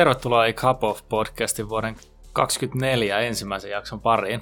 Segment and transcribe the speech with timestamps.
[0.00, 1.94] Tervetuloa A Cup of podcastin vuoden
[2.32, 4.40] 2024 ensimmäisen jakson pariin.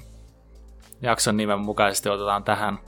[1.03, 2.79] Jakson nimen mukaisesti otetaan tähän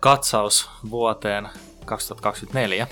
[0.00, 1.48] katsaus vuoteen
[1.84, 2.86] 2024.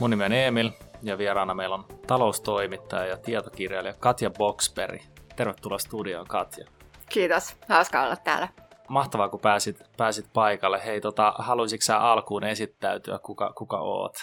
[0.00, 0.70] Mun nimi on Emil
[1.02, 5.02] ja vieraana meillä on taloustoimittaja ja tietokirjailija Katja Boxberg.
[5.36, 6.66] Tervetuloa studioon Katja.
[7.08, 8.48] Kiitos, hauska olla täällä.
[8.88, 10.84] Mahtavaa, kun pääsit, pääsit paikalle.
[10.84, 14.16] Hei, tota, haluaisitko sä alkuun esittäytyä, kuka, kuka oot?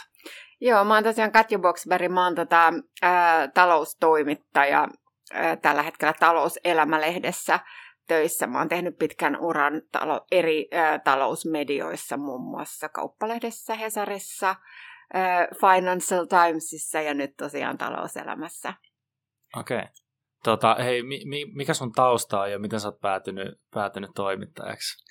[0.62, 4.88] Joo, mä oon tosiaan Katja Boxberg, mä oon tota, ää, taloustoimittaja
[5.34, 7.60] ää, tällä hetkellä talouselämälehdessä
[8.08, 8.48] töissä.
[8.48, 14.56] Mä oon tehnyt pitkän uran talo, eri ää, talousmedioissa, muun muassa Kauppalehdessä, Hesarissa,
[15.14, 18.74] ää, Financial Timesissa ja nyt tosiaan talouselämässä.
[19.58, 19.78] Okei.
[19.78, 19.88] Okay.
[20.44, 25.08] Tota, hei, mi, mi, mikä sun tausta on ja miten sä oot päätynyt, päätynyt toimittajaksi?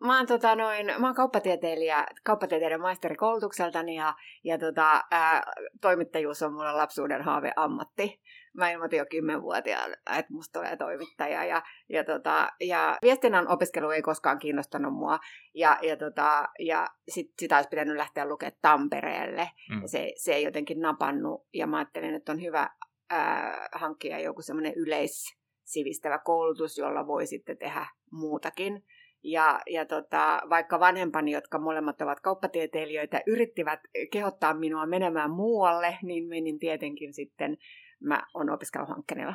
[0.00, 5.42] Mä oon, tota, noin, mä oon kauppatieteilijä, kauppatieteiden maisterikoulutukseltani ja, ja tota, ää,
[5.80, 8.20] toimittajuus on mulla lapsuuden haave ammatti.
[8.54, 11.44] Mä ilmoitin jo kymmenvuotiaana, että musta tulee toimittaja.
[11.44, 15.18] Ja, ja, tota, ja viestinnän opiskelu ei koskaan kiinnostanut mua.
[15.54, 19.50] Ja, ja, tota, ja sit, sitä olisi pitänyt lähteä lukemaan Tampereelle.
[19.70, 19.82] Mm.
[19.82, 21.46] Ja se, se ei jotenkin napannut.
[21.54, 22.70] Ja mä ajattelin, että on hyvä
[23.10, 28.84] ää, hankkia joku semmoinen yleissivistävä koulutus, jolla voi sitten tehdä muutakin.
[29.28, 36.28] Ja, ja tota, vaikka vanhempani, jotka molemmat ovat kauppatieteilijöitä, yrittivät kehottaa minua menemään muualle, niin
[36.28, 37.58] menin tietenkin sitten,
[38.00, 39.34] mä olen opiskeluhankkeella.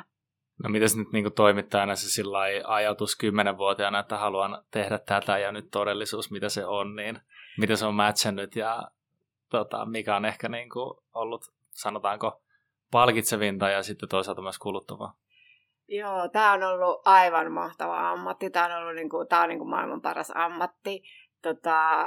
[0.62, 5.70] No mitäs nyt niin toimittajana se sillä ajatus kymmenenvuotiaana, että haluan tehdä tätä ja nyt
[5.70, 7.18] todellisuus, mitä se on, niin
[7.58, 8.88] miten se on matchannut ja
[9.48, 10.68] tota, mikä on ehkä niin
[11.14, 12.40] ollut, sanotaanko,
[12.90, 15.14] palkitsevinta ja sitten toisaalta myös kuluttavaa?
[15.88, 18.50] Joo, tämä on ollut aivan mahtava ammatti.
[18.50, 21.02] Tämä on ollut niin kuin, tää on niin kuin maailman paras ammatti.
[21.42, 22.06] Tota,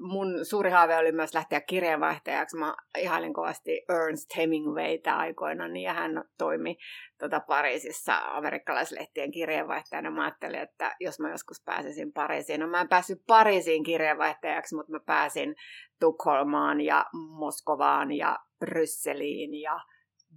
[0.00, 2.56] mun suuri haave oli myös lähteä kirjeenvaihtajaksi.
[2.56, 6.76] Mä ihailin kovasti Ernst Hemingwaytä aikoina, ja hän toimi
[7.18, 10.10] tota, Pariisissa amerikkalaislehtien kirjeenvaihtajana.
[10.10, 12.60] Mä ajattelin, että jos mä joskus pääsisin Pariisiin.
[12.60, 15.54] No mä en päässyt Pariisiin kirjeenvaihtajaksi, mutta mä pääsin
[16.00, 17.04] Tukholmaan ja
[17.38, 19.80] Moskovaan ja Brysseliin ja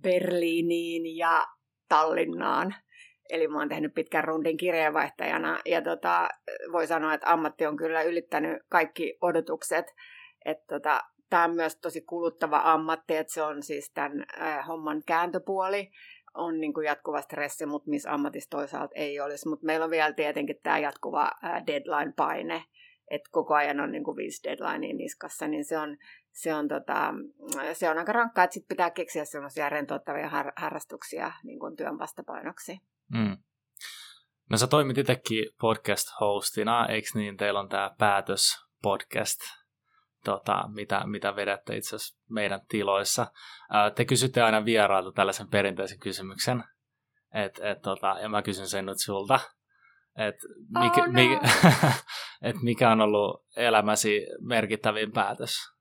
[0.01, 1.45] Berliiniin ja
[1.89, 2.75] Tallinnaan.
[3.29, 6.29] Eli mä oon tehnyt pitkän rundin kirjeenvaihtajana ja tota,
[6.72, 9.85] voi sanoa, että ammatti on kyllä ylittänyt kaikki odotukset.
[10.45, 15.01] Että tota, Tämä on myös tosi kuluttava ammatti, että se on siis tämän äh, homman
[15.05, 15.91] kääntöpuoli.
[16.33, 19.50] On niin kuin jatkuva stressi, mutta missä ammatissa toisaalta ei olisi.
[19.50, 22.63] Mutta meillä on vielä tietenkin tämä jatkuva äh, deadline-paine,
[23.11, 25.97] että koko ajan on niin kuin viisi deadlinea niskassa, niin se on,
[26.31, 27.13] se on, tota,
[27.73, 32.00] se on aika rankkaa, että sit pitää keksiä semmoisia rentouttavia har- harrastuksia niin kuin työn
[32.00, 32.78] vastapainoksi.
[33.13, 33.38] Mm.
[34.50, 37.38] No sä toimit itsekin podcast-hostina, eikö niin?
[37.38, 39.39] Teillä on tämä päätös-podcast,
[40.23, 43.28] tota, mitä, mitä vedätte itse asiassa meidän tiloissa.
[43.69, 46.63] Ää, te kysytte aina vierailta tällaisen perinteisen kysymyksen,
[47.34, 49.39] et, et, tota, ja mä kysyn sen nyt sulta.
[50.18, 50.35] Et
[50.79, 51.13] mikä, oh, no.
[51.13, 51.39] mikä,
[52.50, 55.78] et mikä on ollut elämäsi merkittävin päätös?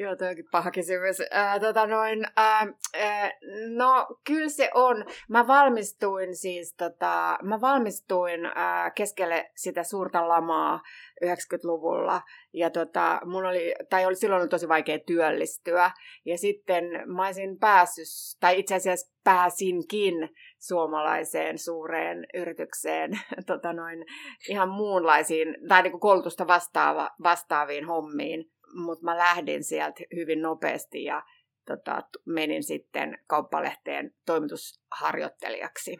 [0.00, 1.16] Joo, toi onkin paha kysymys.
[1.30, 2.66] Ää, tota noin, ää,
[2.98, 3.30] ää,
[3.76, 5.04] no, kyllä se on.
[5.28, 10.80] Mä valmistuin siis, tota, mä valmistuin ää, keskelle sitä suurta lamaa
[11.24, 12.20] 90-luvulla.
[12.52, 15.90] Ja tota, mun oli, tai oli silloin tosi vaikea työllistyä.
[16.24, 20.14] Ja sitten mä olisin päässyt, tai itse asiassa pääsinkin
[20.58, 23.10] suomalaiseen suureen yritykseen
[23.46, 24.04] tota noin,
[24.48, 31.22] ihan muunlaisiin, tai niin koulutusta vastaava, vastaaviin hommiin mutta mä lähdin sieltä hyvin nopeasti ja
[31.66, 35.96] tota, menin sitten kauppalehteen toimitusharjoittelijaksi.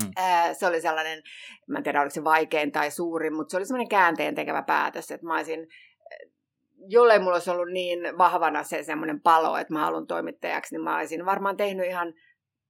[0.00, 0.12] Hmm.
[0.52, 1.22] Se oli sellainen,
[1.68, 5.10] mä en tiedä oliko se vaikein tai suurin, mutta se oli sellainen käänteen tekevä päätös,
[5.10, 5.68] että mä olisin,
[6.76, 10.96] jollei mulla olisi ollut niin vahvana se semmoinen palo, että mä haluan toimittajaksi, niin mä
[10.96, 12.14] olisin varmaan tehnyt ihan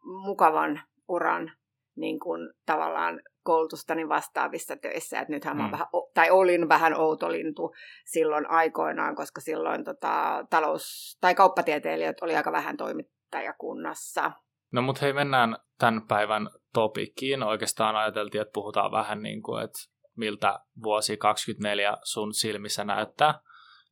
[0.05, 1.53] mukavan uran
[1.97, 5.21] niin kuin tavallaan koulutustani vastaavissa töissä.
[5.21, 5.63] Että nythän mm.
[5.63, 7.75] mä vähän, tai olin vähän outolintu
[8.05, 14.33] silloin aikoinaan, koska silloin tota, talous- tai kauppatieteilijät oli aika vähän toimittajakunnassa.
[14.73, 17.43] No mutta hei, mennään tämän päivän topikkiin.
[17.43, 19.79] Oikeastaan ajateltiin, että puhutaan vähän niin kuin, että
[20.17, 23.41] miltä vuosi 2024 sun silmissä näyttää.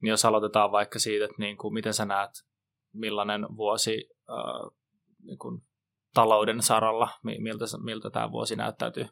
[0.03, 2.31] Niin jos aloitetaan vaikka siitä, että niin kuin, miten sä näet,
[2.93, 4.71] millainen vuosi äh,
[5.23, 5.63] niin kuin
[6.15, 9.07] talouden saralla, miltä, miltä tämä vuosi näyttäytyy?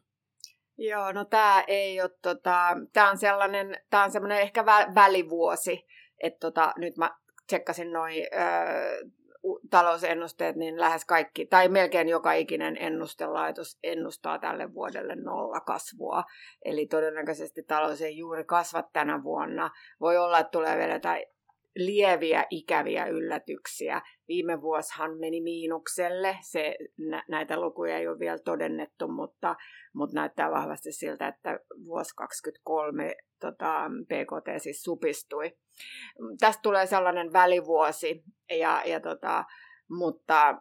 [0.79, 5.87] Joo, no tämä ei ole, tota, tämä on sellainen, tämä on semmoinen ehkä vä- välivuosi,
[6.23, 7.11] että tota, nyt mä
[7.47, 8.15] tsekkasin noin
[9.71, 16.25] talousennusteet, niin lähes kaikki, tai melkein joka ikinen ennustelaitos ennustaa tälle vuodelle nolla kasvua.
[16.65, 19.71] Eli todennäköisesti talous ei juuri kasva tänä vuonna.
[20.01, 21.27] Voi olla, että tulee vielä jotain
[21.77, 24.03] lieviä ikäviä yllätyksiä.
[24.29, 29.57] Viime vuosihan meni miinukselle, se, nä, näitä lukuja ei ole vielä todennettu, mutta,
[29.95, 35.57] mutta näyttää vahvasti siltä, että vuosi 2023 tota, PKT siis supistui.
[36.41, 39.45] Tästä tulee sellainen välivuosi, ja, ja tota,
[39.91, 40.55] mutta,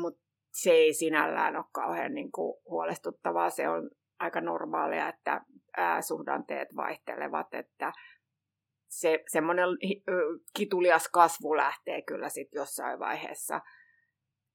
[0.00, 3.50] mutta se ei sinällään ole kauhean niin kuin, huolestuttavaa.
[3.50, 5.40] Se on aika normaalia, että
[5.76, 7.92] ää, suhdanteet vaihtelevat, että
[9.00, 9.68] se semmoinen
[10.56, 13.60] kitulias kasvu lähtee kyllä sitten jossain vaiheessa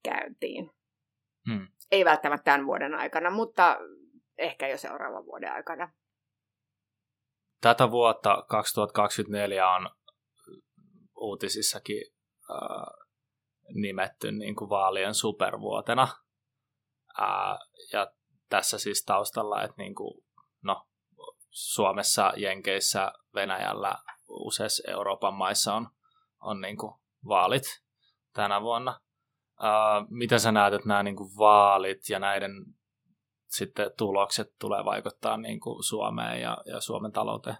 [0.04, 0.70] käyntiin.
[1.50, 1.68] Hmm.
[1.90, 3.78] Ei välttämättä tämän vuoden aikana, mutta
[4.38, 5.92] ehkä jo seuraavan vuoden aikana.
[7.60, 9.90] Tätä vuotta 2024 on
[11.16, 12.02] uutisissakin
[12.50, 13.06] äh,
[13.74, 16.08] nimetty niin kuin vaalien supervuotena.
[17.20, 17.58] Ää,
[17.92, 18.12] ja
[18.48, 20.24] tässä siis taustalla, että niin kuin,
[20.62, 20.86] no,
[21.50, 23.94] Suomessa, Jenkeissä, Venäjällä,
[24.32, 25.88] useissa Euroopan maissa on,
[26.40, 26.94] on niin kuin
[27.28, 27.82] vaalit
[28.32, 29.00] tänä vuonna.
[29.60, 32.52] Ää, mitä sä näet, että nämä niin kuin vaalit ja näiden
[33.48, 37.56] sitten tulokset tulee vaikuttaa niin kuin Suomeen ja, ja Suomen talouteen?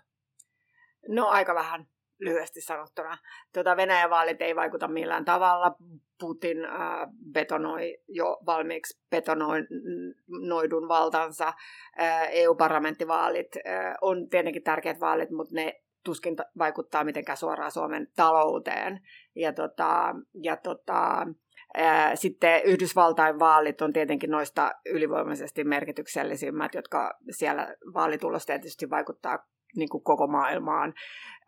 [1.08, 1.86] No aika vähän
[2.18, 3.18] lyhyesti sanottuna.
[3.54, 5.76] Tuota, Venäjän vaalit ei vaikuta millään tavalla.
[6.20, 11.52] Putin äh, betonoi jo valmiiksi betonoidun valtansa.
[12.00, 19.00] Äh, EU-parlamenttivaalit äh, on tietenkin tärkeät vaalit, mutta ne tuskin vaikuttaa mitenkään suoraan Suomen talouteen.
[19.36, 21.26] Ja, tota, ja tota,
[21.74, 29.38] ää, sitten Yhdysvaltain vaalit on tietenkin noista ylivoimaisesti merkityksellisimmät, jotka siellä vaalitulos tietysti vaikuttaa
[29.76, 30.94] niin kuin koko maailmaan,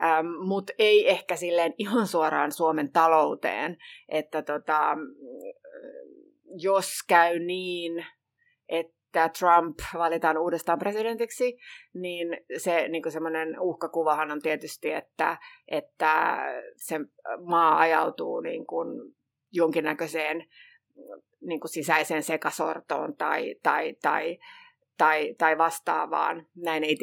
[0.03, 3.77] ähm, mutta ei ehkä silleen ihan suoraan Suomen talouteen,
[4.09, 4.97] että tota,
[6.62, 8.06] jos käy niin,
[8.69, 8.95] että
[9.38, 11.56] Trump valitaan uudestaan presidentiksi,
[11.94, 15.38] niin se niin semmoinen uhkakuvahan on tietysti, että,
[15.69, 16.37] että
[16.76, 17.00] se
[17.44, 19.14] maa ajautuu niin kuin
[19.52, 20.44] jonkinnäköiseen
[21.40, 24.38] niin kuin sisäiseen sekasortoon tai, tai, tai,
[24.99, 26.46] tai, tai vastaavaan.
[26.56, 26.96] Näin ei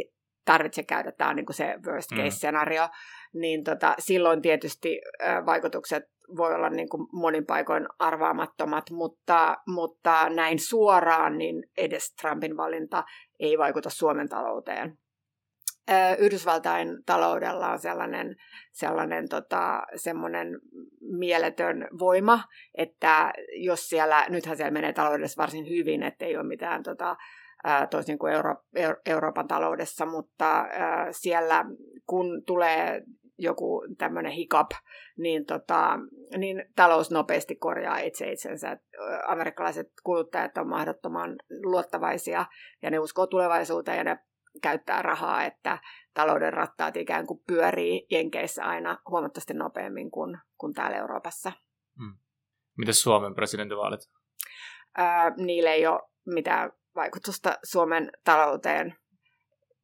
[0.45, 3.39] tarvitse käydä, tämä on niin kuin se worst case-scenario, mm.
[3.41, 5.01] niin tota, silloin tietysti
[5.45, 6.03] vaikutukset
[6.37, 13.03] voi olla niin kuin monin paikoin arvaamattomat, mutta, mutta näin suoraan niin edes Trumpin valinta
[13.39, 14.97] ei vaikuta Suomen talouteen.
[16.17, 18.35] Yhdysvaltain taloudella on sellainen,
[18.71, 20.59] sellainen tota, semmoinen
[21.01, 22.43] mieletön voima,
[22.77, 27.15] että jos siellä, nythän siellä menee taloudessa varsin hyvin, että ei ole mitään tota,
[27.89, 28.55] toisin kuin Euro,
[29.05, 30.65] Euroopan taloudessa, mutta
[31.11, 31.65] siellä
[32.07, 33.01] kun tulee
[33.41, 34.71] joku tämmöinen hiccup,
[35.17, 35.99] niin, tota,
[36.37, 38.77] niin talous nopeasti korjaa itse itsensä.
[39.27, 42.45] Amerikkalaiset kuluttajat on mahdottoman luottavaisia
[42.81, 44.19] ja ne uskoo tulevaisuuteen ja ne
[44.61, 45.77] käyttää rahaa, että
[46.13, 51.51] talouden rattaat ikään kuin pyörii Jenkeissä aina huomattavasti nopeammin kuin, kuin täällä Euroopassa.
[51.97, 52.17] Hmm.
[52.77, 54.01] Miten Suomen presidentinvaalit?
[54.97, 58.95] Ää, niille ei ole mitään vaikutusta Suomen talouteen.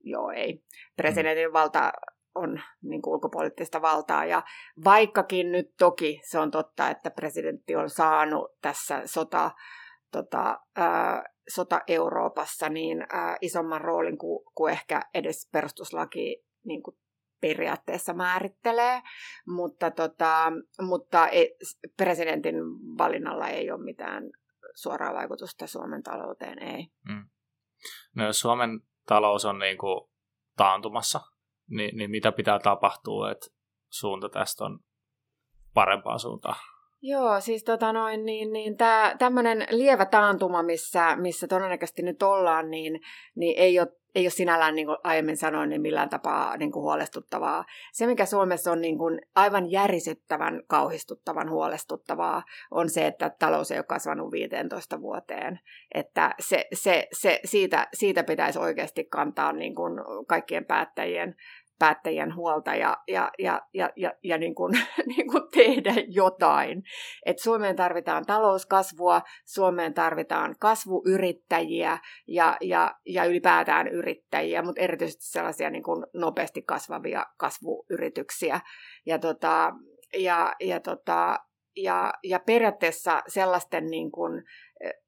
[0.03, 0.63] Joo, ei.
[0.95, 1.91] Presidentin valta
[2.37, 4.25] on niin kuin ulkopoliittista valtaa.
[4.25, 4.43] Ja
[4.83, 9.51] vaikkakin nyt toki se on totta, että presidentti on saanut tässä sota,
[10.11, 16.97] tota, ää, sota Euroopassa niin ää, isomman roolin kuin, kuin ehkä edes perustuslaki niin kuin
[17.41, 19.01] periaatteessa määrittelee,
[19.47, 21.55] mutta, tota, mutta ei,
[21.97, 22.55] presidentin
[22.97, 24.23] valinnalla ei ole mitään
[24.75, 26.87] suoraa vaikutusta Suomen talouteen, ei.
[27.07, 27.29] Mm.
[28.15, 28.69] No Suomen
[29.05, 30.09] talous on niin kuin
[30.57, 31.19] taantumassa,
[31.69, 33.47] niin, niin mitä pitää tapahtua, että
[33.89, 34.79] suunta tästä on
[35.73, 36.55] parempaan suuntaan?
[37.01, 38.75] Joo, siis tota noin, niin, niin
[39.19, 43.01] tämmöinen lievä taantuma, missä, missä todennäköisesti nyt ollaan, niin,
[43.35, 46.83] niin ei ole ei ole sinällään, niin kuin aiemmin sanoin, niin millään tapaa niin kuin
[46.83, 47.65] huolestuttavaa.
[47.93, 53.79] Se, mikä Suomessa on niin kuin aivan järisyttävän, kauhistuttavan huolestuttavaa, on se, että talous ei
[53.79, 55.59] ole kasvanut 15 vuoteen.
[55.93, 59.93] Että se, se, se, siitä, siitä pitäisi oikeasti kantaa niin kuin
[60.27, 61.35] kaikkien päättäjien
[61.79, 64.73] päättäjien huolta ja, ja, ja, ja, ja, ja niin kuin,
[65.15, 66.83] niin kuin tehdä jotain.
[67.25, 75.69] Et Suomeen tarvitaan talouskasvua, Suomeen tarvitaan kasvuyrittäjiä ja, ja, ja ylipäätään yrittäjiä, mutta erityisesti sellaisia
[75.69, 78.59] niin kuin nopeasti kasvavia kasvuyrityksiä.
[79.05, 79.73] Ja, tota,
[80.17, 81.39] ja, ja, tota,
[81.75, 84.43] ja, ja periaatteessa sellaisten niin kuin,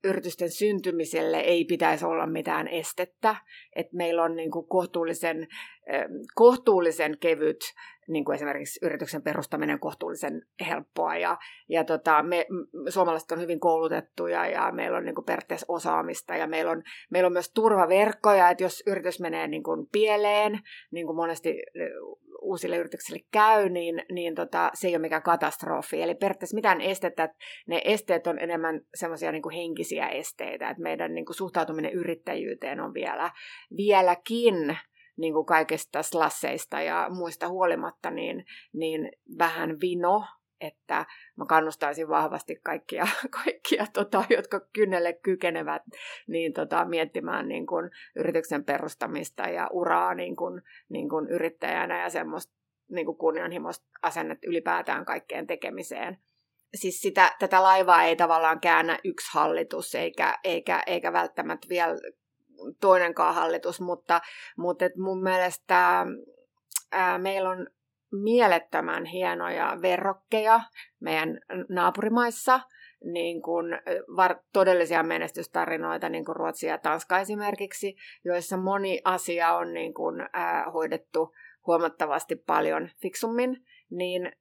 [0.04, 3.36] yritysten syntymiselle ei pitäisi olla mitään estettä,
[3.76, 5.48] että meillä on niin kuin kohtuullisen,
[6.36, 7.60] kohtuullisen kevyt,
[8.08, 11.18] niin kuin esimerkiksi yrityksen perustaminen kohtuullisen helppoa.
[11.18, 11.38] Ja,
[11.70, 12.46] ja tota, me,
[12.90, 17.28] suomalaiset on hyvin koulutettuja ja meillä on niin kuin periaatteessa osaamista ja meillä on, meillä
[17.28, 20.60] on myös turvaverkkoja, että jos yritys menee niin kuin pieleen,
[20.92, 21.64] niin kuin monesti
[22.50, 26.02] uusille yrityksille käy, niin, niin tota, se ei ole mikään katastrofi.
[26.02, 27.30] Eli periaatteessa mitään estettä,
[27.68, 32.94] ne esteet on enemmän semmoisia niin henkisiä esteitä, että meidän niin kuin suhtautuminen yrittäjyyteen on
[32.94, 33.32] vielä,
[33.78, 34.78] vieläkin
[35.18, 40.24] niin kuin kaikista slasseista ja muista huolimatta, niin, niin vähän vino,
[40.62, 43.08] että mä kannustaisin vahvasti kaikkia,
[43.44, 45.82] kaikkia tota, jotka kynnelle kykenevät,
[46.28, 52.10] niin tota, miettimään niin kun, yrityksen perustamista ja uraa niin kun, niin kun yrittäjänä ja
[52.10, 52.54] semmoista
[52.90, 56.18] niin kun kunnianhimoista asennet ylipäätään kaikkeen tekemiseen.
[56.76, 61.96] Siis sitä, tätä laivaa ei tavallaan käännä yksi hallitus eikä, eikä, eikä välttämättä vielä
[62.82, 64.22] toinenkaan hallitus, mutta,
[64.58, 66.06] mutta et mun mielestä
[66.92, 67.68] ää, meillä on
[68.12, 70.62] mielettömän hienoja verrokkeja
[71.00, 71.40] meidän
[71.70, 72.60] naapurimaissa,
[73.04, 73.66] niin kuin
[74.16, 80.16] var, todellisia menestystarinoita, niin kuin Ruotsi ja Tanska esimerkiksi, joissa moni asia on niin kuin,
[80.34, 81.36] ää, hoidettu
[81.68, 84.32] huomattavasti paljon fiksummin, niin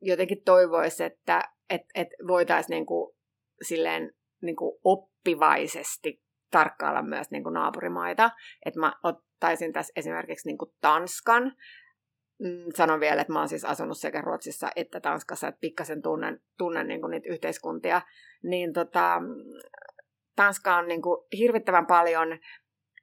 [0.00, 3.16] jotenkin toivoisi, että et, et voitaisiin niin kuin,
[3.62, 4.12] silleen,
[4.42, 8.30] niin kuin oppivaisesti tarkkailla myös niin kuin naapurimaita.
[8.66, 11.52] Että mä ottaisin tässä esimerkiksi niin kuin Tanskan,
[12.74, 16.88] sanon vielä, että mä oon siis asunut sekä Ruotsissa että Tanskassa, että pikkasen tunnen, tunnen
[16.88, 18.02] niin kuin niitä yhteiskuntia,
[18.42, 19.22] niin tota,
[20.36, 22.38] Tanska on niin kuin hirvittävän paljon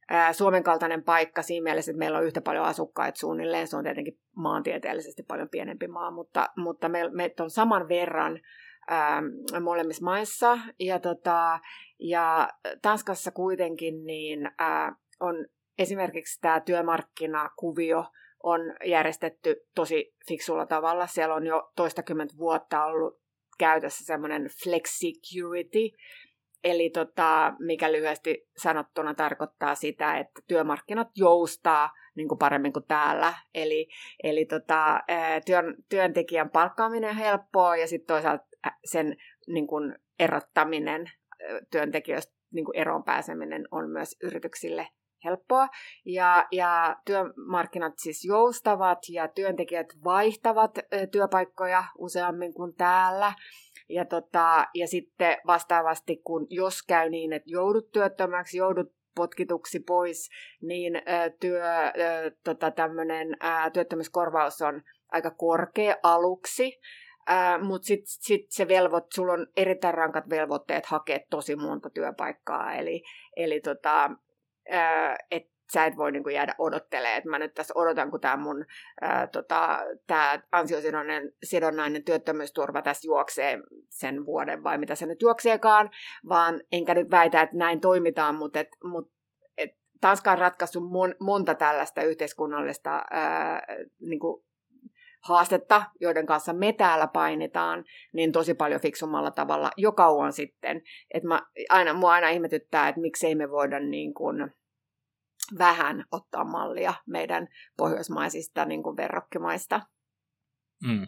[0.10, 3.68] ää, Suomen kaltainen paikka siinä mielessä, että meillä on yhtä paljon asukkaita suunnilleen.
[3.68, 8.40] Se on tietenkin maantieteellisesti paljon pienempi maa, mutta, mutta me, meitä on saman verran
[8.88, 9.22] ää,
[9.62, 10.60] molemmissa maissa.
[10.80, 11.60] Ja, tota,
[12.00, 12.50] ja
[12.82, 15.46] Tanskassa kuitenkin niin, ää, on
[15.78, 18.06] esimerkiksi tämä työmarkkinakuvio
[18.44, 21.08] on järjestetty tosi fiksulla tavalla.
[21.08, 23.22] Siellä on jo toistakymmentä vuotta ollut
[23.60, 25.98] käytössä semmoinen flexicurity,
[26.64, 33.34] eli tota, mikä lyhyesti sanottuna tarkoittaa sitä, että työmarkkinat joustaa niin kuin paremmin kuin täällä.
[33.56, 33.88] Eli,
[34.24, 35.00] eli tota,
[35.46, 38.46] työn, työntekijän palkkaaminen on helppoa ja sitten toisaalta
[38.86, 39.16] sen
[39.48, 41.12] niin kuin erottaminen
[41.72, 44.88] työntekijöistä niin kuin eroon pääseminen on myös yrityksille
[45.28, 45.68] helppoa.
[46.06, 50.72] Ja, ja työmarkkinat siis joustavat ja työntekijät vaihtavat
[51.12, 53.34] työpaikkoja useammin kuin täällä.
[53.90, 60.30] Ja, tota, ja sitten vastaavasti, kun jos käy niin, että joudut työttömäksi, joudut potkituksi pois,
[60.62, 60.94] niin
[61.40, 61.64] työ,
[62.44, 63.28] tota, tämmönen,
[63.74, 64.82] työttömyyskorvaus on
[65.12, 66.80] aika korkea aluksi,
[67.62, 72.74] Mutta sitten sit se velvoit, sulla on erittäin rankat velvoitteet hakea tosi monta työpaikkaa.
[72.74, 73.04] Eli,
[73.36, 74.10] eli tota,
[75.32, 78.66] että sä et voi niinku jäädä odottelemaan, että mä nyt tässä odotan, kun tämä mun
[79.02, 83.60] ää, tota, tää ansiosidonnainen sidonnainen työttömyysturva tässä juoksee
[83.90, 85.90] sen vuoden, vai mitä se nyt juokseekaan,
[86.30, 89.12] vaan enkä nyt väitä, että näin toimitaan, mutta et, mut,
[89.58, 89.72] et
[90.02, 93.66] Tanska on ratkaissut mon, monta tällaista yhteiskunnallista ää,
[94.02, 94.47] niinku
[95.24, 100.82] haastetta, joiden kanssa me täällä painitaan, niin tosi paljon fiksummalla tavalla jo kauan sitten.
[101.14, 104.52] Et mä, aina, mua aina ihmetyttää, että miksei me voida niin kuin
[105.58, 107.48] vähän ottaa mallia meidän
[107.78, 109.82] pohjoismaisista niin kuin verrokkimaista.
[110.84, 111.08] Mm.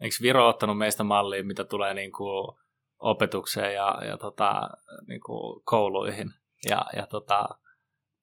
[0.00, 2.58] Eikö Viro ottanut meistä mallia, mitä tulee niin kuin
[2.98, 4.70] opetukseen ja, ja tota,
[5.06, 6.30] niin kuin kouluihin?
[6.70, 7.48] Ja, ja tota,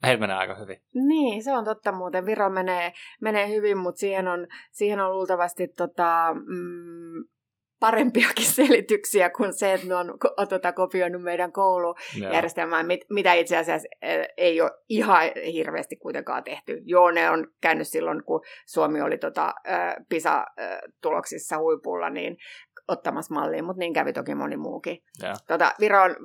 [0.05, 0.77] heillä menee aika hyvin.
[0.93, 2.25] Niin, se on totta muuten.
[2.25, 7.23] Viro menee, menee hyvin, mutta siihen on, siihen on luultavasti tota, mm,
[7.79, 10.17] parempiakin selityksiä kuin se, että ne on
[10.49, 13.87] tota, kopioinut meidän koulujärjestelmää, mit, mitä itse asiassa
[14.37, 15.21] ei ole ihan
[15.53, 16.81] hirveästi kuitenkaan tehty.
[16.85, 19.53] Joo, ne on käynyt silloin, kun Suomi oli tota,
[20.09, 22.37] PISA-tuloksissa huipulla, niin
[22.87, 25.03] ottamassa malliin, mutta niin kävi toki moni muukin.
[25.47, 26.15] Tota, Viro on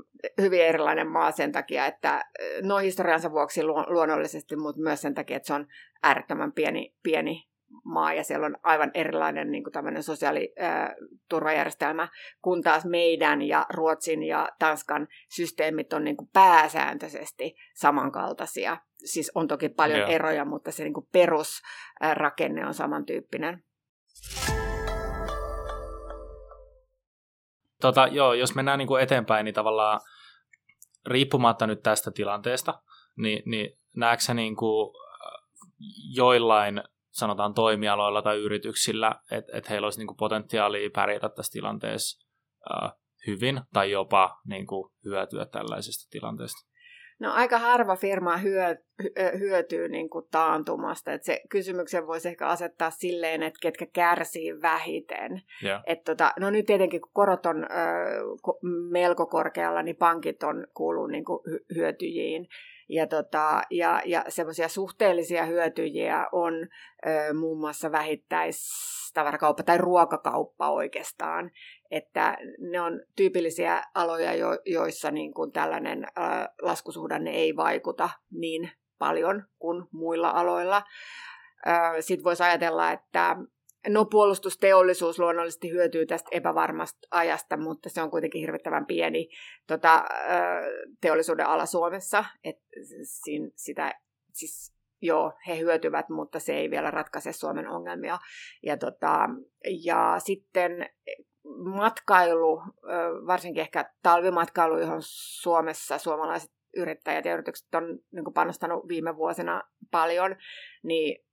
[0.40, 2.24] hyvin erilainen maa sen takia, että
[2.62, 5.66] no historiansa vuoksi luonnollisesti, mutta myös sen takia, että se on
[6.02, 7.50] äärettömän pieni, pieni
[7.84, 12.08] maa ja siellä on aivan erilainen niin kuin tämmöinen sosiaaliturvajärjestelmä,
[12.42, 18.76] kun taas meidän ja Ruotsin ja Tanskan systeemit on niin kuin pääsääntöisesti samankaltaisia.
[19.04, 20.10] Siis on toki paljon yeah.
[20.10, 23.62] eroja, mutta se niin kuin perusrakenne on samantyyppinen.
[27.80, 30.00] Tota, joo, jos mennään niin kuin eteenpäin, niin tavallaan
[31.06, 32.82] riippumatta nyt tästä tilanteesta,
[33.16, 34.94] niin, niin näetkö niin kuin
[36.14, 42.26] joillain sanotaan toimialoilla tai yrityksillä, että et heillä olisi niin kuin potentiaalia pärjätä tässä tilanteessa
[42.74, 42.92] äh,
[43.26, 46.69] hyvin tai jopa niin kuin hyötyä tällaisesta tilanteesta?
[47.20, 48.76] No aika harva firma hyö,
[49.38, 51.12] hyötyy niin kuin taantumasta.
[51.12, 55.42] Et se kysymyksen voisi ehkä asettaa silleen, että ketkä kärsii vähiten.
[55.64, 55.82] Yeah.
[55.86, 57.66] Et tota, no nyt tietenkin kun korot on ö,
[58.90, 61.40] melko korkealla, niin pankit on kuuluu niin kuin
[61.74, 62.48] hyötyjiin.
[62.88, 66.54] ja, tota, ja, ja semmoisia suhteellisia hyötyjiä on
[67.06, 71.50] ö, muun muassa vähittäistavarakauppa tai ruokakauppa oikeastaan,
[71.90, 76.10] että ne on tyypillisiä aloja, jo, joissa niin kuin tällainen ö,
[76.62, 80.82] laskusuhdanne ei vaikuta niin paljon kuin muilla aloilla.
[82.00, 83.36] Sitten voisi ajatella, että
[83.88, 89.28] No puolustusteollisuus luonnollisesti hyötyy tästä epävarmasta ajasta, mutta se on kuitenkin hirvittävän pieni
[89.66, 90.04] tota,
[91.00, 92.24] teollisuuden ala Suomessa.
[92.44, 92.56] Et
[93.02, 93.94] siinä, sitä,
[94.32, 98.18] siis, joo, he hyötyvät, mutta se ei vielä ratkaise Suomen ongelmia.
[98.62, 99.28] Ja, tota,
[99.84, 100.90] ja sitten
[101.64, 102.62] matkailu,
[103.26, 105.00] varsinkin ehkä talvimatkailu, johon
[105.40, 110.36] Suomessa suomalaiset yrittäjät ja yritykset on niin panostanut viime vuosina paljon,
[110.82, 111.24] niin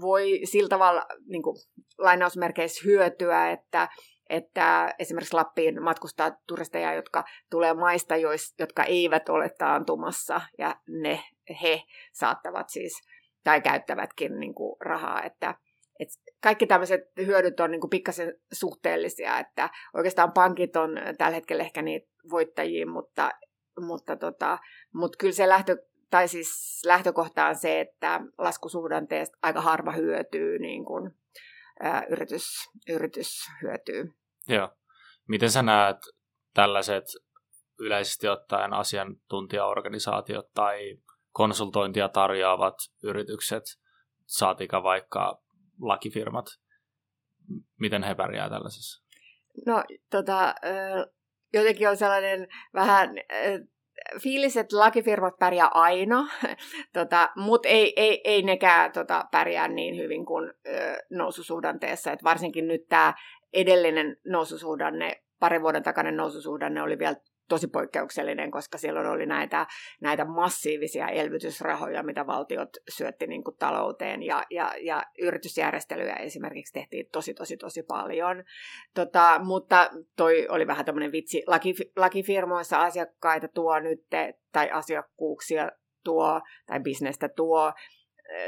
[0.00, 1.56] voi sillä tavalla niin kuin,
[1.98, 3.88] lainausmerkeissä hyötyä, että,
[4.30, 11.22] että esimerkiksi Lappiin matkustaa turisteja, jotka tulee maista, jois, jotka eivät ole taantumassa, ja ne,
[11.62, 12.92] he saattavat siis,
[13.44, 15.54] tai käyttävätkin niin kuin, rahaa, että
[15.98, 16.08] et
[16.42, 21.82] kaikki tämmöiset hyödyt on niin kuin pikkasen suhteellisia, että oikeastaan pankit on tällä hetkellä ehkä
[21.82, 23.30] niitä voittajia, mutta,
[23.80, 24.58] mutta, tota,
[24.94, 25.76] mutta kyllä se lähtö,
[26.10, 31.10] tai siis lähtökohta on se, että laskusuhdanteesta aika harva hyötyy, niin kuin,
[31.80, 32.44] ää, yritys,
[32.88, 33.28] yritys
[33.62, 34.12] hyötyy.
[34.48, 34.68] Joo.
[35.28, 35.96] Miten sä näet
[36.54, 37.04] tällaiset
[37.78, 40.98] yleisesti ottaen asiantuntijaorganisaatiot tai
[41.32, 43.62] konsultointia tarjoavat yritykset,
[44.26, 45.42] saatika vaikka
[45.80, 46.46] lakifirmat,
[47.80, 49.04] miten he pärjää tällaisessa?
[49.66, 50.54] No, tota,
[51.52, 53.10] jotenkin on sellainen vähän
[54.22, 56.28] fiilis, että lakifirmat pärjää aina,
[56.92, 60.52] tota, mutta ei, ei, ei nekään tota, pärjää niin hyvin kuin
[61.10, 62.12] noususuhdanteessa.
[62.12, 63.14] Et varsinkin nyt tämä
[63.52, 67.16] edellinen noususuhdanne, parin vuoden takainen noususuhdanne oli vielä
[67.48, 69.66] tosi poikkeuksellinen, koska silloin oli näitä,
[70.00, 77.06] näitä massiivisia elvytysrahoja, mitä valtiot syötti niin kuin talouteen, ja, ja, ja yritysjärjestelyjä esimerkiksi tehtiin
[77.12, 78.44] tosi, tosi, tosi paljon.
[78.94, 81.42] Tota, mutta toi oli vähän tämmöinen vitsi.
[81.46, 84.06] Laki, lakifirmoissa asiakkaita tuo nyt,
[84.52, 85.70] tai asiakkuuksia
[86.04, 87.72] tuo, tai bisnestä tuo,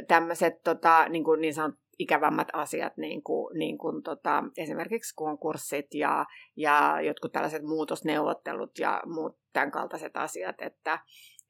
[0.08, 6.26] tämmöiset tota, niin, niin sanotut ikävämmät asiat, niin kuin, niin kuin tota, esimerkiksi konkurssit ja,
[6.56, 10.98] ja jotkut tällaiset muutosneuvottelut ja muut tämän kaltaiset asiat, että,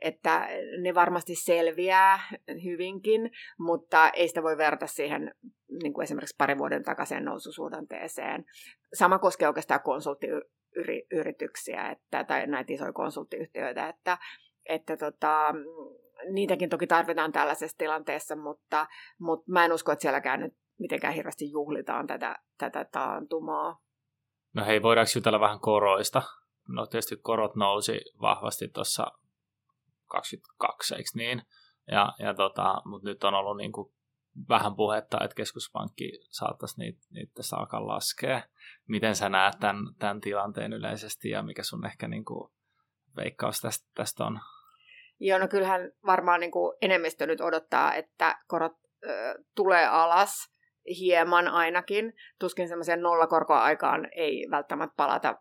[0.01, 0.49] että
[0.83, 2.21] ne varmasti selviää
[2.65, 5.35] hyvinkin, mutta ei sitä voi verrata siihen
[5.83, 8.45] niin kuin esimerkiksi parin vuoden takaiseen noususuhdanteeseen.
[8.95, 14.19] Sama koskee oikeastaan konsulttiyrityksiä että, tai näitä isoja konsulttiyhtiöitä, että,
[14.69, 15.55] että tota,
[16.31, 18.87] niitäkin toki tarvitaan tällaisessa tilanteessa, mutta,
[19.19, 23.79] mutta mä en usko, että sielläkään nyt mitenkään hirveästi juhlitaan tätä, tätä taantumaa.
[24.55, 26.23] No hei, voidaanko jutella vähän koroista?
[26.69, 29.07] No tietysti korot nousi vahvasti tuossa
[30.07, 31.43] 22, eikö niin?
[31.91, 33.95] Ja, ja tota, mutta nyt on ollut niin kuin
[34.49, 38.43] vähän puhetta, että keskuspankki saattaisi niitä, niitä alkaa laskea.
[38.89, 42.53] Miten sä näet tämän, tämän tilanteen yleisesti ja mikä sun ehkä niin kuin
[43.17, 44.41] veikkaus tästä, tästä on?
[45.21, 48.73] Joo, no kyllähän varmaan niin kuin enemmistö nyt odottaa, että korot
[49.07, 50.53] ö, tulee alas
[50.99, 52.13] hieman ainakin.
[52.39, 55.37] Tuskin semmoisen nollakorkoaikaan ei välttämättä palata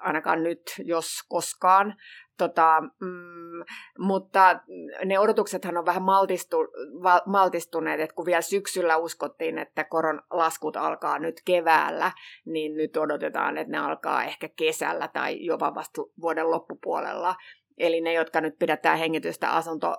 [0.00, 1.94] ainakaan nyt, jos koskaan.
[2.38, 3.64] Tota, mm,
[3.98, 4.60] mutta
[5.04, 6.56] ne odotuksethan on vähän maltistu,
[7.02, 12.12] val, maltistuneet, että kun vielä syksyllä uskottiin, että koron laskut alkaa nyt keväällä,
[12.46, 17.34] niin nyt odotetaan, että ne alkaa ehkä kesällä tai jopa vasta vuoden loppupuolella.
[17.80, 19.96] Eli ne, jotka nyt pidättää hengitystä asunto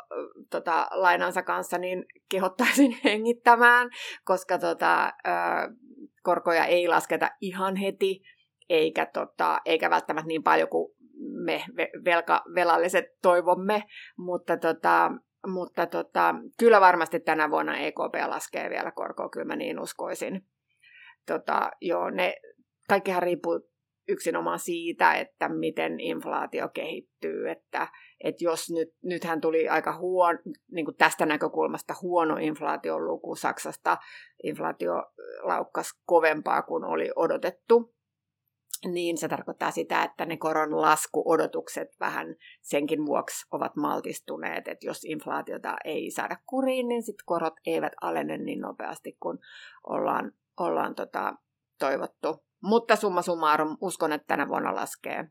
[0.51, 3.89] tota, lainansa kanssa, niin kehottaisin hengittämään,
[4.23, 5.31] koska tota, ö,
[6.23, 8.21] korkoja ei lasketa ihan heti,
[8.69, 10.93] eikä, tota, eikä välttämättä niin paljon kuin
[11.45, 11.65] me
[12.05, 13.83] velka, velalliset toivomme,
[14.17, 15.11] mutta, tota,
[15.47, 20.41] mutta tota, kyllä varmasti tänä vuonna EKP laskee vielä korkoa, kyllä mä niin uskoisin.
[21.27, 22.33] Tota, joo, ne,
[22.89, 23.70] kaikkihan riippuu
[24.12, 27.88] yksinomaan siitä, että miten inflaatio kehittyy, että,
[28.24, 30.39] että jos nyt, nythän tuli aika huono,
[30.71, 33.97] niin kuin tästä näkökulmasta huono inflaation luku Saksasta,
[34.43, 34.93] inflaatio
[35.41, 37.93] laukkas kovempaa kuin oli odotettu,
[38.86, 45.04] niin se tarkoittaa sitä, että ne koron laskuodotukset vähän senkin vuoksi ovat maltistuneet, että jos
[45.06, 49.38] inflaatiota ei saada kuriin, niin sitten korot eivät alene niin nopeasti kuin
[49.88, 51.34] ollaan, ollaan tota,
[51.80, 52.50] toivottu.
[52.63, 55.28] Mutta summa summarum, uskon, että tänä vuonna laskee.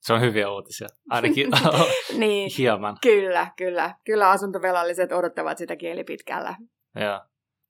[0.00, 1.50] Se on hyviä uutisia, ainakin
[2.18, 2.96] niin, hieman.
[3.02, 3.94] Kyllä, kyllä.
[4.04, 6.56] Kyllä asuntovelalliset odottavat sitä kieli pitkällä.
[7.00, 7.20] Joo.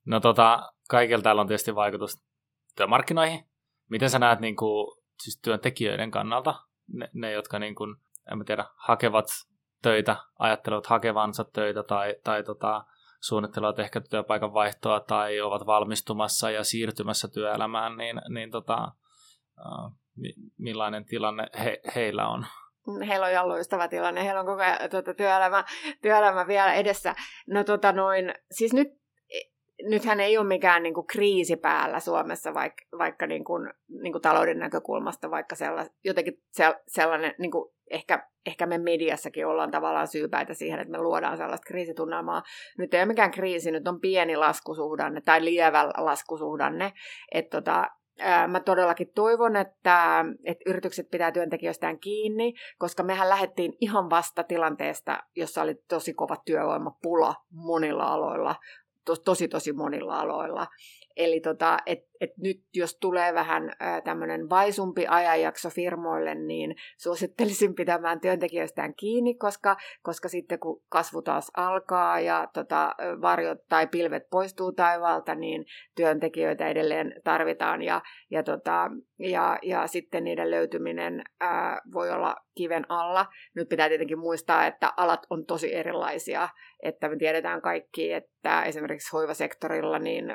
[0.05, 2.23] No tota, kaikilla täällä on tietysti vaikutus
[2.75, 3.45] työmarkkinoihin.
[3.89, 6.55] Miten sä näet niin kuin, siis työntekijöiden kannalta,
[6.93, 7.95] ne, ne jotka niin kuin,
[8.31, 9.25] en mä tiedä, hakevat
[9.81, 12.85] töitä, ajattelevat hakevansa töitä tai, tai tota,
[13.19, 18.91] suunnittelevat ehkä työpaikan vaihtoa tai ovat valmistumassa ja siirtymässä työelämään, niin, niin tota,
[19.57, 19.91] uh,
[20.57, 22.45] millainen tilanne he, heillä on?
[23.07, 25.63] Heillä on jallu ystävä tilanne, heillä on koko ajan tuota, työelämä,
[26.01, 27.15] työelämä vielä edessä.
[27.47, 28.99] No tota noin, siis nyt
[29.83, 34.21] nythän ei ole mikään niin kuin, kriisi päällä Suomessa, vaikka, vaikka niin kuin, niin kuin
[34.21, 36.43] talouden näkökulmasta, vaikka sella, jotenkin
[36.87, 41.67] sellainen, niin kuin, ehkä, ehkä me mediassakin ollaan tavallaan syypäitä siihen, että me luodaan sellaista
[41.67, 42.43] kriisitunnelmaa.
[42.77, 46.93] Nyt ei ole mikään kriisi, nyt on pieni laskusuhdanne tai lievä laskusuhdanne.
[47.31, 47.87] Että tota,
[48.47, 55.23] Mä todellakin toivon, että, että yritykset pitää työntekijöistään kiinni, koska mehän lähdettiin ihan vasta tilanteesta,
[55.35, 58.55] jossa oli tosi kova työvoimapula monilla aloilla
[59.15, 60.67] tosi tosi monilla aloilla.
[61.15, 63.71] Eli tota, et, et nyt jos tulee vähän
[64.03, 71.51] tämmöinen vaisumpi ajanjakso firmoille, niin suosittelisin pitämään työntekijöistään kiinni, koska, koska sitten kun kasvu taas
[71.57, 78.01] alkaa ja tota, varjot tai pilvet poistuu taivaalta, niin työntekijöitä edelleen tarvitaan ja,
[78.31, 83.25] ja, tota, ja, ja sitten niiden löytyminen ää, voi olla kiven alla.
[83.55, 86.49] Nyt pitää tietenkin muistaa, että alat on tosi erilaisia,
[86.83, 90.25] että me tiedetään kaikki, että esimerkiksi hoivasektorilla niin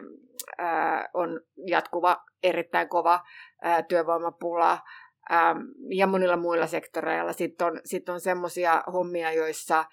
[0.59, 1.41] ää, on
[1.75, 3.21] jatkuva erittäin kova
[3.89, 4.79] työvoimapula
[5.89, 7.33] ja monilla muilla sektoreilla.
[7.33, 9.85] Sitten on, sit on semmoisia hommia, joissa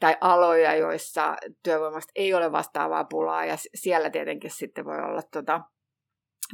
[0.00, 5.60] tai aloja, joissa työvoimasta ei ole vastaavaa pulaa, ja siellä tietenkin sitten voi olla tota,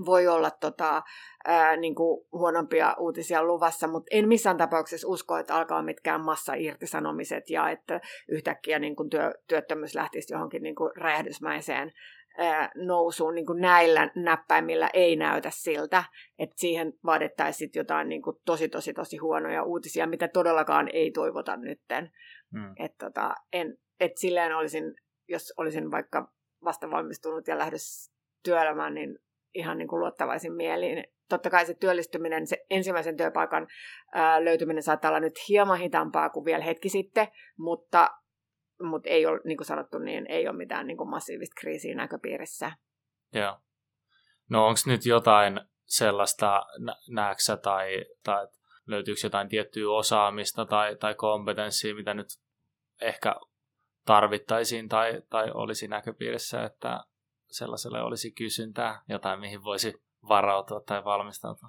[0.07, 1.03] voi olla tota,
[1.45, 7.51] ää, niin kuin huonompia uutisia luvassa, mutta en missään tapauksessa usko, että alkaa mitkään massa-irtisanomiset
[7.51, 11.93] ja että yhtäkkiä niin kuin työ, työttömyys lähtisi johonkin niin kuin räjähdysmäiseen
[12.75, 16.05] nousuun niin kuin näillä näppäimillä ei näytä siltä,
[16.39, 21.57] että siihen vaadittaisiin jotain niin kuin tosi, tosi, tosi huonoja uutisia, mitä todellakaan ei toivota
[21.57, 22.11] nytten.
[22.53, 22.75] Mm.
[22.79, 24.95] Että tota, en, et silleen olisin,
[25.29, 26.33] jos olisin vaikka
[26.65, 28.13] vasta valmistunut ja lähdössä
[28.45, 29.19] työelämään, niin
[29.55, 31.05] ihan niin kuin luottavaisin mieliin.
[31.29, 33.67] Totta kai se työllistyminen, se ensimmäisen työpaikan
[34.13, 38.11] ää, löytyminen saattaa olla nyt hieman hitaampaa kuin vielä hetki sitten, mutta,
[38.83, 42.73] mutta ei ole, niin kuin sanottu, niin ei ole mitään niin kuin massiivista kriisiä näköpiirissä.
[43.33, 43.61] Joo.
[44.51, 46.67] No onko nyt jotain sellaista
[47.09, 48.47] nääksä tai, tai
[48.87, 52.27] löytyykö jotain tiettyä osaamista tai, tai kompetenssia, mitä nyt
[53.01, 53.37] ehkä
[54.07, 57.05] tarvittaisiin tai, tai olisi näköpiirissä, että
[57.51, 59.95] sellaiselle olisi kysyntää, jotain mihin voisi
[60.29, 61.69] varautua tai valmistautua?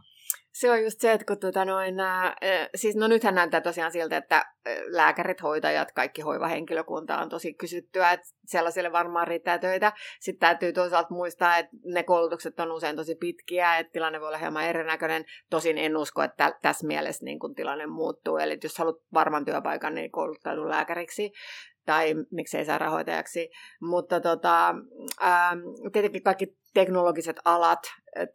[0.56, 2.36] Se on just se, että kun tuota noin, ää,
[2.76, 4.46] siis no nythän näyttää tosiaan siltä, että
[4.88, 9.94] lääkärit, hoitajat, kaikki hoivahenkilökunta on tosi kysyttyä, että sellaisille varmaan riittää töitä.
[10.20, 14.38] Sitten täytyy toisaalta muistaa, että ne koulutukset on usein tosi pitkiä, että tilanne voi olla
[14.38, 15.26] hieman erinäköinen.
[15.50, 18.38] Tosin en usko, että tässä mielessä niin kun tilanne muuttuu.
[18.38, 21.32] Eli jos haluat varman työpaikan, niin kouluttaudu lääkäriksi
[21.86, 23.50] tai miksei sairaanhoitajaksi.
[23.82, 24.70] Mutta tota,
[25.24, 25.60] ähm,
[25.94, 27.80] tietenkin kaikki teknologiset alat,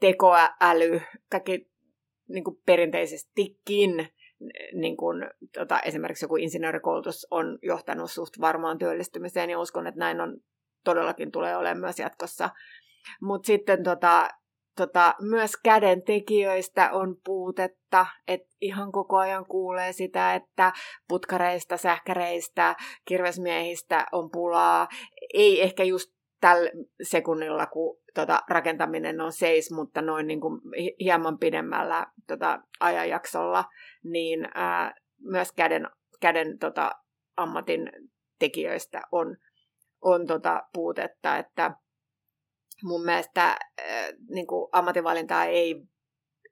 [0.01, 1.70] tekoäly, kaikki
[2.33, 4.09] niin kuin perinteisestikin
[4.75, 10.21] niin kuin, tota, esimerkiksi joku insinöörikoulutus on johtanut suht varmaan työllistymiseen ja uskon, että näin
[10.21, 10.37] on
[10.85, 12.51] todellakin tulee olemaan myös jatkossa.
[13.23, 14.29] Mutta sitten tota,
[14.77, 20.73] tota, myös käden tekijöistä on puutetta, että ihan koko ajan kuulee sitä, että
[21.09, 24.89] putkareista, sähkäreistä, kirvesmiehistä on pulaa.
[25.35, 26.71] Ei ehkä just tällä
[27.03, 30.61] sekunnilla, kun tota, rakentaminen on seis, mutta noin niin kuin
[31.01, 33.65] hieman pidemmällä tota, ajanjaksolla,
[34.05, 35.89] niin ää, myös käden,
[36.21, 36.91] käden tota,
[37.37, 37.93] ammatin
[38.39, 39.37] tekijöistä on,
[40.01, 41.71] on tota, puutetta, että
[42.83, 43.57] mun mielestä äh,
[44.29, 45.83] niin kuin ammatinvalintaa ei,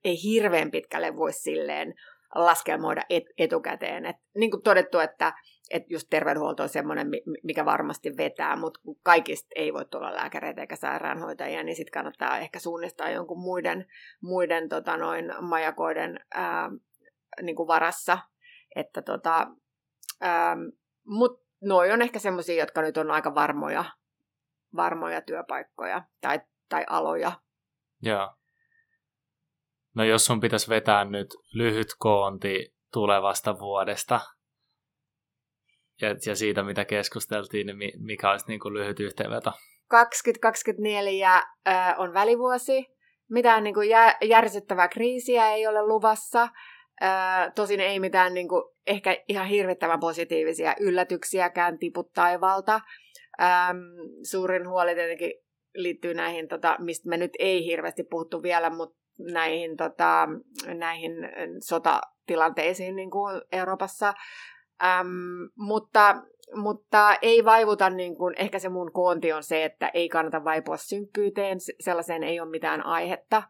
[0.05, 1.95] ei hirveän pitkälle voi silleen
[2.35, 4.07] laskelmoida et, etukäteen.
[4.07, 5.33] Et, niin kuin todettu, että
[5.71, 7.09] et just terveydenhuolto on semmoinen,
[7.43, 12.59] mikä varmasti vetää, mutta kaikista ei voi tulla lääkäreitä eikä sairaanhoitajia, niin sitten kannattaa ehkä
[12.59, 13.87] suunnistaa jonkun muiden,
[14.23, 16.71] muiden tota noin, majakoiden ää,
[17.43, 18.19] niin kuin varassa.
[18.77, 19.47] Että tota,
[21.07, 23.85] mutta noi on ehkä semmoisia, jotka nyt on aika varmoja
[24.77, 27.33] varmoja työpaikkoja tai, tai aloja.
[28.03, 28.35] Joo.
[29.95, 34.21] No jos sun pitäisi vetää nyt lyhyt koonti tulevasta vuodesta
[36.01, 39.53] ja, ja siitä, mitä keskusteltiin, niin mikä olisi niin kuin lyhyt yhteenveto?
[39.89, 41.35] 2024
[41.69, 42.87] äh, on välivuosi.
[43.31, 46.49] Mitään niin kuin jär, järsyttävää kriisiä ei ole luvassa.
[47.55, 52.81] Tosin ei mitään niin kuin, ehkä ihan hirvittävän positiivisia yllätyksiäkään tipu taivalta.
[54.31, 55.33] Suurin huoli tietenkin
[55.75, 60.29] liittyy näihin, tota, mistä me nyt ei hirveästi puhuttu vielä, mutta näihin, tota,
[60.75, 61.13] näihin
[61.61, 64.15] sotatilanteisiin niin kuin Euroopassa.
[64.85, 66.23] Äm, mutta,
[66.55, 70.77] mutta ei vaivuta, niin kuin, ehkä se mun koonti on se, että ei kannata vaipua
[70.77, 73.43] synkkyyteen, sellaiseen ei ole mitään aihetta.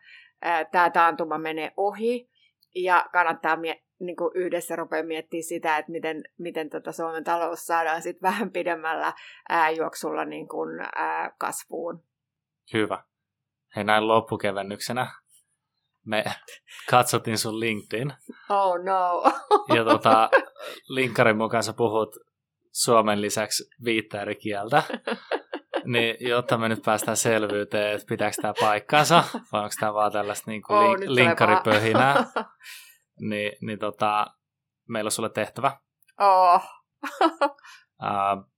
[0.72, 2.30] Tämä taantuma menee ohi
[2.74, 7.66] ja kannattaa mie- niin kuin yhdessä rupea miettimään sitä, että miten, miten tota Suomen talous
[7.66, 9.12] saadaan sit vähän pidemmällä
[9.48, 12.04] ää, juoksulla niin kuin, ää, kasvuun.
[12.72, 13.02] Hyvä.
[13.76, 15.06] Hei näin loppukevennyksenä
[16.08, 16.24] me
[16.90, 18.12] katsottiin sun LinkedIn.
[18.50, 19.22] Oh no.
[19.74, 20.30] ja tota,
[20.88, 22.16] linkkarin mukaan sä puhut
[22.72, 24.82] suomen lisäksi viittä eri kieltä.
[25.84, 30.50] Niin jotta me nyt päästään selvyyteen, että pitääkö tämä paikkansa, vai onko tämä vaan tällaista
[30.50, 32.24] niin kuin oh, link- linkkaripöhinää,
[33.30, 34.26] niin, niin tota,
[34.88, 35.80] meillä on sulle tehtävä.
[36.20, 36.62] Oh.
[38.02, 38.50] uh,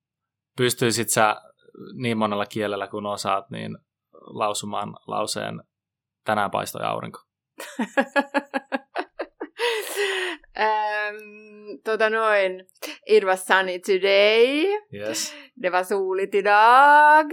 [0.56, 1.36] pystyisit sä
[1.94, 3.78] niin monella kielellä kuin osaat, niin
[4.12, 5.62] lausumaan lauseen
[6.24, 7.18] tänään paistoi aurinko?
[10.60, 12.66] Um, tota noin.
[13.06, 14.66] It was sunny today.
[14.92, 15.34] Yes.
[15.62, 17.32] Det var soligt idag.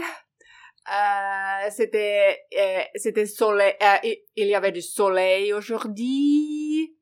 [0.90, 4.00] Uh, c'était, uh, c'était soleil, uh,
[4.36, 6.96] il y avait du soleil aujourd'hui.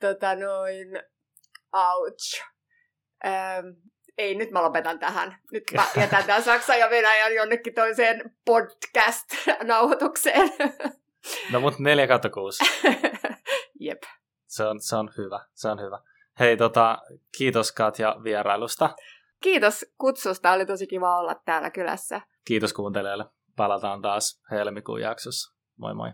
[0.00, 0.98] Tota noin,
[1.72, 2.42] ouch.
[3.24, 3.76] Um,
[4.18, 5.36] ei, nyt mä lopetan tähän.
[5.52, 10.50] Nyt mä jätän tämän Saksan ja Venäjän jonnekin toiseen podcast-nauhoitukseen.
[11.50, 12.64] No mut 4 kautta 6.
[14.48, 15.98] Se on, se on hyvä, se on hyvä.
[16.38, 16.98] Hei, tota,
[17.38, 18.96] kiitos Katja vierailusta.
[19.42, 22.20] Kiitos kutsusta, oli tosi kiva olla täällä kylässä.
[22.44, 23.24] Kiitos kuuntelijoille.
[23.56, 25.54] Palataan taas helmikuun jaksossa.
[25.76, 26.12] Moi moi.